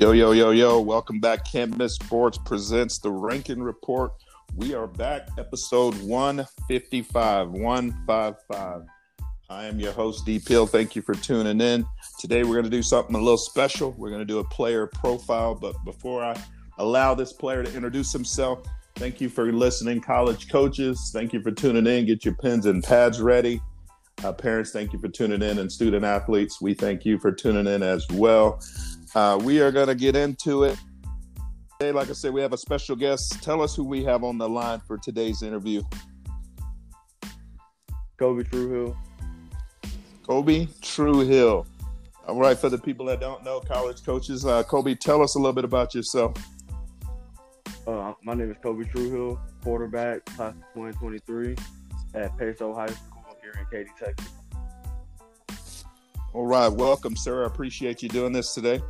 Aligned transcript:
Yo, 0.00 0.12
yo, 0.12 0.30
yo, 0.30 0.52
yo. 0.52 0.78
Welcome 0.78 1.18
back. 1.18 1.44
Can't 1.44 1.76
Miss 1.76 1.96
Sports 1.96 2.38
presents 2.38 2.98
the 2.98 3.10
Ranking 3.10 3.60
Report. 3.60 4.12
We 4.54 4.72
are 4.72 4.86
back, 4.86 5.26
episode 5.38 5.92
155. 6.02 7.50
155. 7.50 8.82
I 9.50 9.64
am 9.64 9.80
your 9.80 9.90
host, 9.90 10.24
D 10.24 10.38
Pill. 10.38 10.68
Thank 10.68 10.94
you 10.94 11.02
for 11.02 11.16
tuning 11.16 11.60
in. 11.60 11.84
Today, 12.20 12.44
we're 12.44 12.54
going 12.54 12.62
to 12.62 12.70
do 12.70 12.80
something 12.80 13.16
a 13.16 13.18
little 13.18 13.36
special. 13.36 13.90
We're 13.98 14.10
going 14.10 14.20
to 14.20 14.24
do 14.24 14.38
a 14.38 14.44
player 14.44 14.86
profile. 14.86 15.56
But 15.56 15.74
before 15.84 16.22
I 16.22 16.40
allow 16.78 17.16
this 17.16 17.32
player 17.32 17.64
to 17.64 17.74
introduce 17.74 18.12
himself, 18.12 18.68
thank 18.94 19.20
you 19.20 19.28
for 19.28 19.52
listening, 19.52 20.00
college 20.00 20.48
coaches. 20.48 21.10
Thank 21.12 21.32
you 21.32 21.42
for 21.42 21.50
tuning 21.50 21.88
in. 21.88 22.06
Get 22.06 22.24
your 22.24 22.36
pens 22.36 22.66
and 22.66 22.84
pads 22.84 23.20
ready. 23.20 23.60
Uh, 24.22 24.32
parents, 24.32 24.70
thank 24.70 24.92
you 24.92 25.00
for 25.00 25.08
tuning 25.08 25.42
in. 25.42 25.58
And 25.58 25.70
student 25.70 26.04
athletes, 26.04 26.60
we 26.60 26.74
thank 26.74 27.04
you 27.04 27.18
for 27.18 27.32
tuning 27.32 27.66
in 27.66 27.82
as 27.82 28.06
well. 28.10 28.60
Uh, 29.14 29.38
we 29.42 29.60
are 29.60 29.72
going 29.72 29.86
to 29.86 29.94
get 29.94 30.16
into 30.16 30.64
it. 30.64 30.78
Hey, 31.80 31.92
like 31.92 32.10
I 32.10 32.12
said, 32.12 32.32
we 32.32 32.40
have 32.40 32.52
a 32.52 32.58
special 32.58 32.96
guest. 32.96 33.42
Tell 33.42 33.62
us 33.62 33.74
who 33.74 33.84
we 33.84 34.04
have 34.04 34.24
on 34.24 34.36
the 34.36 34.48
line 34.48 34.80
for 34.80 34.98
today's 34.98 35.42
interview. 35.42 35.82
Kobe 38.18 38.42
Truehill. 38.42 38.96
Kobe 40.26 40.66
Truehill. 40.82 41.66
All 42.26 42.38
right, 42.38 42.58
for 42.58 42.68
the 42.68 42.76
people 42.76 43.06
that 43.06 43.20
don't 43.20 43.42
know, 43.44 43.60
college 43.60 44.04
coaches, 44.04 44.44
uh, 44.44 44.62
Kobe, 44.64 44.94
tell 44.94 45.22
us 45.22 45.36
a 45.36 45.38
little 45.38 45.54
bit 45.54 45.64
about 45.64 45.94
yourself. 45.94 46.34
Uh, 47.86 48.12
my 48.22 48.34
name 48.34 48.50
is 48.50 48.56
Kobe 48.62 48.84
Truehill, 48.84 49.38
quarterback, 49.62 50.24
class 50.26 50.52
of 50.52 50.60
2023 50.74 51.56
at 52.14 52.36
Paetow 52.36 52.74
High 52.74 52.88
School 52.88 53.24
here 53.40 53.54
in 53.58 53.66
Katy, 53.70 53.90
Texas. 53.98 55.84
All 56.34 56.44
right, 56.44 56.68
welcome, 56.68 57.16
sir. 57.16 57.44
I 57.44 57.46
appreciate 57.46 58.02
you 58.02 58.10
doing 58.10 58.32
this 58.32 58.52
today. 58.52 58.82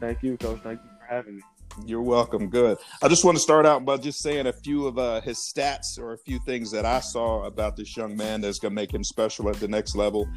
Thank 0.00 0.22
you, 0.22 0.36
Coach. 0.36 0.60
Thank 0.62 0.80
you 0.82 0.90
for 0.98 1.14
having 1.14 1.36
me. 1.36 1.42
You're 1.86 2.02
welcome. 2.02 2.48
Good. 2.48 2.78
I 3.02 3.08
just 3.08 3.24
want 3.24 3.36
to 3.36 3.42
start 3.42 3.66
out 3.66 3.84
by 3.84 3.98
just 3.98 4.20
saying 4.20 4.46
a 4.46 4.52
few 4.52 4.86
of 4.86 4.98
uh, 4.98 5.20
his 5.20 5.38
stats 5.38 5.98
or 5.98 6.12
a 6.12 6.18
few 6.18 6.38
things 6.40 6.70
that 6.72 6.84
I 6.84 7.00
saw 7.00 7.44
about 7.44 7.76
this 7.76 7.96
young 7.96 8.16
man 8.16 8.40
that's 8.40 8.58
going 8.58 8.72
to 8.72 8.74
make 8.74 8.92
him 8.92 9.04
special 9.04 9.48
at 9.48 9.56
the 9.56 9.68
next 9.68 9.94
level. 9.94 10.28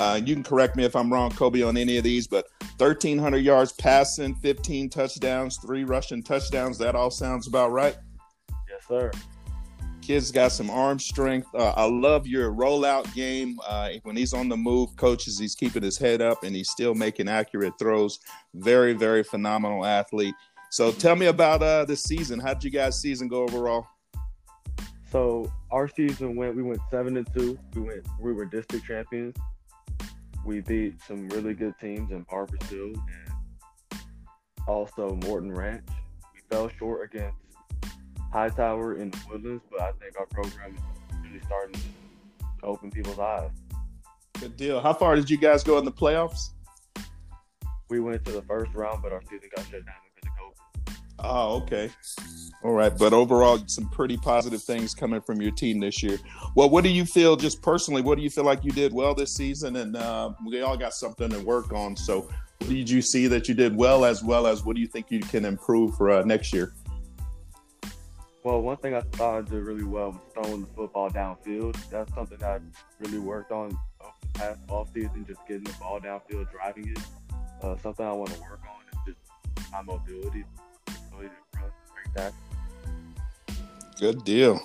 Uh, 0.00 0.20
you 0.24 0.34
can 0.34 0.42
correct 0.42 0.76
me 0.76 0.84
if 0.84 0.96
I'm 0.96 1.12
wrong, 1.12 1.30
Kobe, 1.30 1.62
on 1.62 1.76
any 1.76 1.96
of 1.96 2.04
these, 2.04 2.26
but 2.26 2.46
1,300 2.78 3.38
yards 3.38 3.72
passing, 3.72 4.34
15 4.36 4.90
touchdowns, 4.90 5.58
three 5.64 5.84
rushing 5.84 6.22
touchdowns. 6.22 6.78
That 6.78 6.94
all 6.94 7.10
sounds 7.10 7.46
about 7.46 7.70
right. 7.72 7.96
Yes, 8.68 8.86
sir. 8.88 9.10
Kid's 10.04 10.30
got 10.30 10.52
some 10.52 10.68
arm 10.68 10.98
strength. 10.98 11.48
Uh, 11.54 11.70
I 11.70 11.86
love 11.86 12.26
your 12.26 12.52
rollout 12.52 13.12
game. 13.14 13.58
Uh, 13.66 13.92
when 14.02 14.16
he's 14.16 14.34
on 14.34 14.50
the 14.50 14.56
move, 14.56 14.94
coaches, 14.96 15.38
he's 15.38 15.54
keeping 15.54 15.82
his 15.82 15.96
head 15.96 16.20
up 16.20 16.42
and 16.42 16.54
he's 16.54 16.68
still 16.68 16.94
making 16.94 17.26
accurate 17.26 17.72
throws. 17.78 18.18
Very, 18.52 18.92
very 18.92 19.24
phenomenal 19.24 19.86
athlete. 19.86 20.34
So 20.70 20.92
tell 20.92 21.16
me 21.16 21.26
about 21.26 21.62
uh, 21.62 21.86
the 21.86 21.96
season. 21.96 22.38
How 22.38 22.52
did 22.52 22.64
you 22.64 22.70
guys' 22.70 23.00
season 23.00 23.28
go 23.28 23.44
overall? 23.44 23.86
So 25.10 25.50
our 25.70 25.88
season 25.88 26.36
went. 26.36 26.54
We 26.54 26.62
went 26.62 26.80
seven 26.90 27.16
and 27.16 27.26
two. 27.32 27.58
We 27.74 27.80
went. 27.80 28.06
We 28.20 28.34
were 28.34 28.44
district 28.44 28.84
champions. 28.84 29.34
We 30.44 30.60
beat 30.60 31.00
some 31.00 31.28
really 31.30 31.54
good 31.54 31.74
teams 31.80 32.10
in 32.10 32.26
Barbers 32.30 32.68
Hill 32.68 32.92
and 32.92 34.02
also 34.68 35.14
Morton 35.24 35.54
Ranch. 35.54 35.88
We 36.34 36.40
fell 36.50 36.68
short 36.68 37.08
against 37.10 37.38
Hightower 38.34 38.96
in 38.96 39.12
the 39.12 39.18
Woodlands, 39.30 39.62
but 39.70 39.80
I 39.80 39.92
think 39.92 40.18
our 40.18 40.26
program 40.26 40.74
is 40.74 41.16
really 41.22 41.40
starting 41.46 41.74
to 41.74 42.66
open 42.66 42.90
people's 42.90 43.20
eyes. 43.20 43.52
Good 44.40 44.56
deal. 44.56 44.80
How 44.80 44.92
far 44.92 45.14
did 45.14 45.30
you 45.30 45.36
guys 45.36 45.62
go 45.62 45.78
in 45.78 45.84
the 45.84 45.92
playoffs? 45.92 46.50
We 47.88 48.00
went 48.00 48.24
to 48.24 48.32
the 48.32 48.42
first 48.42 48.74
round, 48.74 49.02
but 49.04 49.12
our 49.12 49.22
season 49.22 49.48
got 49.54 49.64
shut 49.66 49.86
down 49.86 49.94
because 50.16 50.30
of 50.30 50.92
COVID. 50.92 50.96
Oh, 51.20 51.62
okay. 51.62 51.90
All 52.64 52.72
right, 52.72 52.92
but 52.98 53.12
overall, 53.12 53.62
some 53.66 53.88
pretty 53.90 54.16
positive 54.16 54.64
things 54.64 54.96
coming 54.96 55.20
from 55.20 55.40
your 55.40 55.52
team 55.52 55.78
this 55.78 56.02
year. 56.02 56.18
Well, 56.56 56.68
what 56.68 56.82
do 56.82 56.90
you 56.90 57.04
feel, 57.04 57.36
just 57.36 57.62
personally? 57.62 58.02
What 58.02 58.18
do 58.18 58.24
you 58.24 58.30
feel 58.30 58.44
like 58.44 58.64
you 58.64 58.72
did 58.72 58.92
well 58.92 59.14
this 59.14 59.32
season? 59.32 59.76
And 59.76 59.94
uh, 59.94 60.32
we 60.44 60.60
all 60.62 60.76
got 60.76 60.92
something 60.92 61.30
to 61.30 61.38
work 61.38 61.72
on. 61.72 61.96
So, 61.96 62.22
what 62.58 62.68
did 62.68 62.90
you 62.90 63.00
see 63.00 63.28
that 63.28 63.48
you 63.48 63.54
did 63.54 63.76
well, 63.76 64.04
as 64.04 64.24
well 64.24 64.48
as 64.48 64.64
what 64.64 64.74
do 64.74 64.82
you 64.82 64.88
think 64.88 65.12
you 65.12 65.20
can 65.20 65.44
improve 65.44 65.94
for 65.96 66.10
uh, 66.10 66.24
next 66.24 66.52
year? 66.52 66.72
Well, 68.44 68.60
one 68.60 68.76
thing 68.76 68.94
I 68.94 69.00
thought 69.00 69.38
I 69.38 69.40
did 69.40 69.64
really 69.64 69.84
well 69.84 70.10
was 70.10 70.20
throwing 70.34 70.60
the 70.60 70.66
football 70.76 71.08
downfield. 71.08 71.78
That's 71.88 72.12
something 72.12 72.44
I 72.44 72.58
really 73.00 73.18
worked 73.18 73.50
on 73.50 73.74
over 74.02 74.12
the 74.20 74.38
past 74.38 74.60
off 74.68 74.92
season, 74.92 75.24
just 75.26 75.40
getting 75.48 75.64
the 75.64 75.72
ball 75.80 75.98
downfield, 75.98 76.50
driving 76.52 76.90
it. 76.90 76.98
Uh, 77.62 77.74
something 77.78 78.04
I 78.04 78.12
want 78.12 78.32
to 78.32 78.40
work 78.42 78.60
on 78.68 79.08
is 79.08 79.14
just 79.56 79.72
my 79.72 79.80
mobility, 79.80 80.44
ability 80.86 81.30
to 81.30 81.58
run, 81.58 81.70
break 81.94 82.14
that. 82.16 82.34
Good 83.98 84.22
deal. 84.24 84.60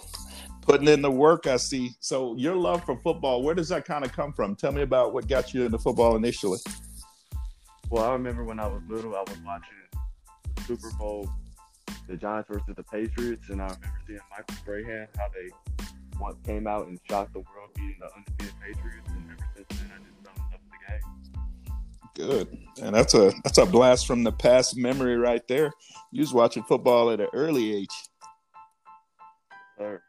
Putting 0.62 0.89
in 0.89 1.01
the 1.01 1.09
work, 1.09 1.47
I 1.47 1.56
see. 1.56 1.91
So, 2.01 2.35
your 2.35 2.57
love 2.57 2.84
for 2.84 2.97
football, 2.97 3.44
where 3.44 3.56
does 3.56 3.69
that 3.69 3.85
kind 3.85 4.03
of 4.03 4.12
come 4.12 4.34
from? 4.34 4.57
Tell 4.57 4.73
me 4.73 4.81
about 4.81 5.13
what 5.13 5.29
got 5.29 5.53
you 5.53 5.63
into 5.63 5.78
football 5.78 6.18
initially. 6.18 6.59
Well, 7.89 8.03
I 8.03 8.12
remember 8.12 8.44
when 8.44 8.59
I 8.59 8.68
was 8.68 8.81
little, 8.89 9.16
I 9.16 9.22
was 9.22 9.38
watching 9.45 10.68
Super 10.68 10.91
Bowl 10.97 11.29
the 12.07 12.16
Giants 12.16 12.50
versus 12.51 12.75
the 12.75 12.83
Patriots, 12.83 13.50
and 13.50 13.61
I 13.61 13.66
remember 13.66 14.01
seeing 14.07 14.19
Michael 14.31 14.55
Strahan 14.55 15.07
how 15.17 15.27
they 15.33 15.50
once 16.19 16.38
came 16.45 16.67
out 16.67 16.88
and 16.88 17.00
shocked 17.09 17.33
the 17.33 17.39
world, 17.39 17.69
beating 17.75 17.97
the 18.00 18.09
undefeated 18.16 18.53
Patriots, 18.61 19.09
and 19.09 19.31
ever 19.31 19.47
since 19.55 19.67
then, 19.69 19.91
I 19.95 20.00
just 20.03 20.19
fell 20.23 20.33
in 20.35 20.51
love 20.51 20.59
with 20.61 20.72
the 22.16 22.27
game. 22.27 22.47
Good, 22.47 22.85
and 22.85 22.95
that's 22.95 23.13
a 23.13 23.31
that's 23.44 23.57
a 23.57 23.66
blast 23.66 24.07
from 24.07 24.23
the 24.23 24.31
past 24.31 24.77
memory 24.77 25.17
right 25.17 25.47
there. 25.47 25.72
You 26.11 26.22
was 26.22 26.33
watching 26.33 26.63
football 26.63 27.11
at 27.11 27.19
an 27.19 27.27
early 27.33 27.75
age. 27.75 27.89
Sir. 29.77 30.01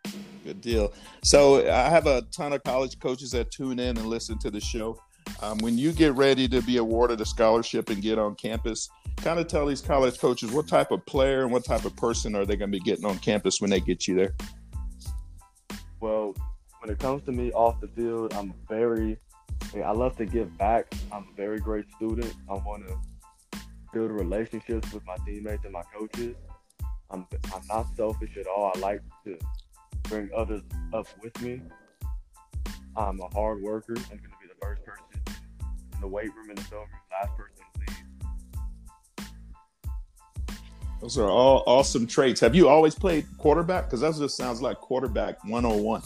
Good 0.45 0.61
deal. 0.61 0.93
So 1.23 1.71
I 1.71 1.89
have 1.89 2.07
a 2.07 2.23
ton 2.37 2.53
of 2.53 2.65
college 2.65 2.99
coaches 2.99 3.31
that 3.33 3.53
tune 3.53 3.79
in 3.79 3.97
and 3.99 4.07
listen 4.07 4.39
to 4.41 4.51
the 4.51 4.61
show. 4.61 4.99
Um, 5.43 5.59
when 5.59 5.79
you 5.79 5.93
get 5.93 6.15
ready 6.15 6.47
to 6.49 6.61
be 6.63 6.77
awarded 6.77 7.21
a 7.21 7.25
scholarship 7.25 7.89
and 7.89 8.03
get 8.03 8.19
on 8.19 8.35
campus, 8.35 8.91
kind 9.17 9.41
of 9.41 9.47
tell 9.47 9.67
these 9.67 9.81
college 9.81 10.19
coaches 10.19 10.51
what 10.53 10.69
type 10.69 10.91
of 10.91 11.05
player 11.07 11.43
and 11.43 11.53
what 11.53 11.65
type 11.65 11.85
of 11.85 11.97
person 11.97 12.35
are 12.35 12.45
they 12.45 12.57
going 12.57 12.71
to 12.71 12.79
be 12.79 12.85
getting 12.85 13.05
on 13.05 13.19
campus 13.19 13.61
when 13.61 13.71
they 13.71 13.81
get 13.81 14.07
you 14.07 14.15
there? 14.15 14.35
Well, 16.01 16.35
when 16.81 16.91
it 16.91 16.99
comes 16.99 17.25
to 17.25 17.33
me 17.33 17.53
off 17.53 17.81
the 17.81 17.89
field, 17.89 18.35
I'm 18.35 18.55
very, 18.69 19.19
I 19.75 19.93
love 19.93 20.17
to 20.17 20.27
give 20.27 20.57
back. 20.57 20.93
I'm 21.13 21.27
a 21.33 21.37
very 21.37 21.59
great 21.59 21.85
student. 21.97 22.35
I 22.49 22.55
want 22.55 22.87
to 22.89 23.59
build 23.93 24.11
relationships 24.11 24.93
with 24.93 25.05
my 25.07 25.17
teammates 25.27 25.65
and 25.65 25.73
my 25.73 25.83
coaches. 25.95 26.37
I'm, 27.11 27.27
I'm 27.55 27.67
not 27.69 27.87
selfish 27.97 28.37
at 28.37 28.47
all. 28.47 28.73
I 28.75 28.79
like 28.79 29.03
to 29.25 29.39
bring 30.05 30.31
others 30.35 30.63
up 30.93 31.07
with 31.23 31.41
me. 31.43 31.61
I'm 32.97 33.21
a 33.21 33.29
hard 33.29 33.63
worker. 33.63 33.95
To 33.95 34.03
in 36.01 36.09
the 36.09 36.09
weight 36.09 36.35
room, 36.35 36.49
in 36.49 36.57
the 36.57 36.63
film 36.63 36.81
room, 36.81 37.01
last 37.11 37.37
person 37.37 37.57
Those 41.01 41.17
are 41.17 41.31
all 41.31 41.63
awesome 41.67 42.07
traits. 42.07 42.41
Have 42.41 42.55
you 42.55 42.69
always 42.69 42.95
played 42.95 43.27
quarterback? 43.39 43.87
Because 43.87 44.01
that 44.01 44.15
just 44.17 44.37
sounds 44.37 44.61
like 44.61 44.79
quarterback 44.79 45.43
101. 45.45 46.03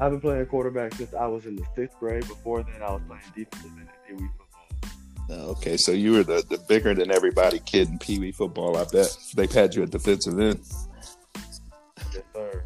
I've 0.00 0.12
been 0.12 0.20
playing 0.20 0.46
quarterback 0.46 0.94
since 0.94 1.12
I 1.12 1.26
was 1.26 1.46
in 1.46 1.56
the 1.56 1.64
sixth 1.74 1.98
grade. 1.98 2.26
Before 2.28 2.62
then, 2.62 2.82
I 2.82 2.92
was 2.92 3.02
playing 3.06 3.22
defensive 3.34 3.70
end 3.78 3.88
in 4.08 4.16
Pee 4.16 4.22
Wee 4.22 4.30
football. 4.38 4.90
Oh, 5.30 5.50
okay, 5.50 5.76
so 5.76 5.92
you 5.92 6.12
were 6.12 6.22
the, 6.22 6.44
the 6.48 6.58
bigger 6.68 6.94
than 6.94 7.10
everybody 7.10 7.58
kid 7.60 7.88
in 7.88 7.98
Pee 7.98 8.20
Wee 8.20 8.32
football. 8.32 8.76
I 8.76 8.84
bet 8.84 9.16
they've 9.34 9.50
had 9.50 9.74
you 9.74 9.82
at 9.82 9.90
defensive 9.90 10.38
end. 10.38 10.60
Yes, 12.12 12.22
sir. 12.32 12.62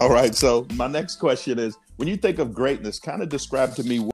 All 0.00 0.10
right, 0.10 0.34
so 0.34 0.66
my 0.74 0.86
next 0.86 1.16
question 1.16 1.58
is 1.58 1.76
when 1.96 2.08
you 2.08 2.16
think 2.16 2.38
of 2.38 2.52
greatness, 2.52 2.98
kind 2.98 3.22
of 3.22 3.28
describe 3.28 3.74
to 3.76 3.84
me 3.84 4.08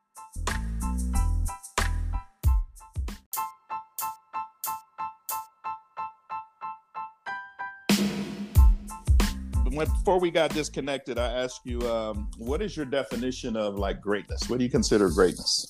when 9.72 9.86
before 9.86 10.20
we 10.20 10.30
got 10.30 10.52
disconnected, 10.52 11.18
I 11.18 11.32
asked 11.32 11.62
you, 11.64 11.80
um, 11.90 12.28
what 12.36 12.60
is 12.60 12.76
your 12.76 12.84
definition 12.84 13.56
of 13.56 13.76
like 13.76 14.00
greatness? 14.00 14.48
What 14.48 14.58
do 14.58 14.64
you 14.64 14.70
consider 14.70 15.08
greatness? 15.08 15.66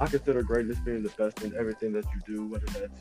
I 0.00 0.06
consider 0.06 0.42
greatness 0.42 0.78
being 0.80 1.02
the 1.02 1.10
best 1.10 1.42
in 1.42 1.56
everything 1.56 1.92
that 1.92 2.04
you 2.14 2.36
do, 2.36 2.46
whether 2.48 2.66
that's 2.66 3.00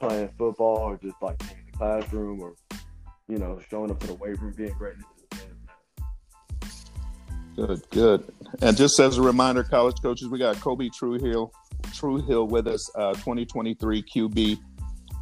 playing 0.00 0.30
football 0.38 0.78
or 0.78 0.96
just 0.96 1.16
like 1.20 1.40
in 1.42 1.48
the 1.66 1.76
classroom 1.76 2.40
or 2.40 2.54
you 3.28 3.38
know 3.38 3.60
showing 3.68 3.90
up 3.90 3.98
to 4.00 4.06
the 4.06 4.14
weight 4.14 4.40
room. 4.40 4.54
Being 4.56 4.72
greatness 4.78 5.04
Good, 7.56 7.82
good. 7.90 8.32
And 8.60 8.76
just 8.76 9.00
as 9.00 9.16
a 9.16 9.22
reminder, 9.22 9.64
college 9.64 9.96
coaches, 10.02 10.28
we 10.28 10.38
got 10.38 10.60
Kobe 10.60 10.88
Truehill, 10.88 11.50
Truehill 11.84 12.48
with 12.48 12.68
us, 12.68 12.90
uh, 12.94 13.14
2023 13.14 14.02
QB 14.02 14.58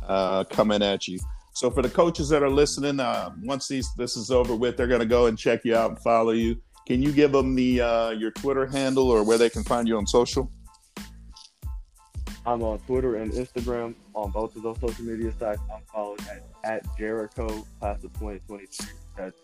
uh, 0.06 0.42
coming 0.44 0.82
at 0.82 1.06
you. 1.06 1.20
So 1.52 1.70
for 1.70 1.82
the 1.82 1.88
coaches 1.88 2.28
that 2.31 2.42
are 2.42 2.50
listening, 2.50 2.98
uh, 2.98 3.31
once 3.44 3.69
these 3.69 3.88
this 3.96 4.16
is 4.16 4.32
over 4.32 4.56
with, 4.56 4.76
they're 4.76 4.88
going 4.88 5.00
to 5.00 5.06
go 5.06 5.26
and 5.26 5.38
check 5.38 5.64
you 5.64 5.76
out 5.76 5.90
and 5.90 5.98
follow 6.00 6.32
you. 6.32 6.60
Can 6.88 7.00
you 7.00 7.12
give 7.12 7.31
them 7.31 7.54
the 7.54 7.81
uh, 7.81 8.10
your 8.10 8.32
Twitter 8.32 8.66
handle 8.66 9.08
or 9.08 9.22
where 9.22 9.38
they 9.38 9.48
can 9.48 9.62
find 9.62 9.86
you 9.86 9.96
on 9.96 10.06
social? 10.06 10.50
I'm 12.44 12.62
on 12.62 12.81
Twitter 12.81 13.16
and 13.16 13.32
Instagram 13.32 13.94
on 14.14 14.32
both 14.32 14.56
of 14.56 14.62
those 14.64 14.78
social 14.81 15.04
media 15.04 15.32
sites. 15.38 15.60
I'm 15.72 15.82
followed 15.92 16.20
at, 16.22 16.42
at 16.64 16.98
Jericho 16.98 17.64
Class 17.78 18.02
of 18.02 18.12
2023. 18.14 18.88
That's 19.16 19.38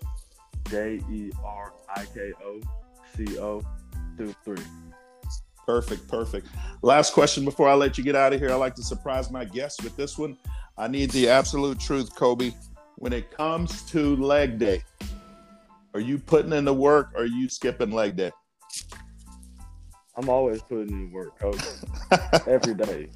J 0.71 1.01
E 1.11 1.31
R 1.45 1.73
I 1.97 2.05
K 2.15 2.33
O 2.45 2.61
C 3.17 3.39
O 3.39 3.63
2 4.17 4.35
3. 4.45 4.57
Perfect, 5.67 6.09
perfect. 6.09 6.47
Last 6.83 7.13
question 7.13 7.45
before 7.45 7.69
I 7.69 7.75
let 7.75 7.99
you 7.99 8.05
get 8.05 8.17
out 8.17 8.33
of 8.33 8.41
here. 8.41 8.51
I 8.51 8.55
like 8.55 8.75
to 8.77 8.83
surprise 8.83 9.31
my 9.31 9.45
guests 9.45 9.83
with 9.83 9.97
this 9.97 10.19
one. 10.19 10.37
I 10.79 10.89
need 10.89 11.11
the 11.11 11.29
absolute 11.29 11.79
truth, 11.79 12.15
Kobe. 12.17 12.53
When 12.97 13.13
it 13.13 13.31
comes 13.31 13.83
to 13.91 14.17
leg 14.17 14.59
day, 14.59 14.83
are 15.95 16.01
you 16.01 16.19
putting 16.19 16.53
in 16.53 16.65
the 16.65 16.75
work 16.75 17.11
or 17.15 17.23
are 17.23 17.27
you 17.27 17.49
skipping 17.49 17.91
leg 17.91 18.17
day? 18.17 18.31
I'm 20.17 20.29
always 20.29 20.61
putting 20.63 20.91
in 20.91 21.13
work, 21.13 21.39
coach. 21.39 21.61
Every 22.47 22.75
day. 22.75 23.09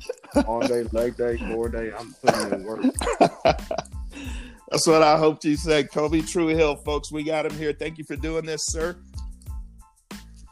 On 0.46 0.66
day, 0.66 0.84
leg 0.92 1.16
day, 1.16 1.36
four 1.52 1.68
day, 1.68 1.92
I'm 1.98 2.14
putting 2.14 2.60
in 2.60 2.64
work. 2.64 2.84
That's 4.74 4.88
what 4.88 5.04
I 5.04 5.16
hoped 5.16 5.44
you 5.44 5.54
said. 5.54 5.92
Kobe 5.92 6.18
Truehill, 6.18 6.84
folks. 6.84 7.12
We 7.12 7.22
got 7.22 7.46
him 7.46 7.56
here. 7.56 7.72
Thank 7.72 7.96
you 7.96 8.02
for 8.02 8.16
doing 8.16 8.44
this, 8.44 8.66
sir. 8.66 8.96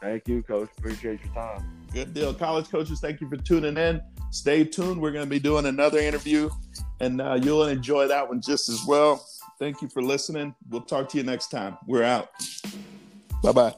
Thank 0.01 0.29
you, 0.29 0.41
coach. 0.43 0.69
Appreciate 0.77 1.19
your 1.25 1.33
time. 1.33 1.85
Good 1.91 2.13
deal. 2.13 2.33
College 2.33 2.69
coaches, 2.69 3.01
thank 3.01 3.19
you 3.19 3.27
for 3.27 3.35
tuning 3.35 3.75
in. 3.75 4.01
Stay 4.31 4.63
tuned. 4.63 5.01
We're 5.01 5.11
going 5.11 5.25
to 5.25 5.29
be 5.29 5.39
doing 5.39 5.65
another 5.65 5.97
interview, 5.97 6.49
and 7.01 7.19
uh, 7.19 7.37
you'll 7.43 7.65
enjoy 7.65 8.07
that 8.07 8.25
one 8.25 8.39
just 8.39 8.69
as 8.69 8.85
well. 8.87 9.27
Thank 9.59 9.81
you 9.81 9.89
for 9.89 10.01
listening. 10.01 10.55
We'll 10.69 10.83
talk 10.83 11.09
to 11.09 11.17
you 11.17 11.25
next 11.25 11.49
time. 11.49 11.77
We're 11.85 12.03
out. 12.03 12.29
Bye 13.43 13.51
bye. 13.51 13.75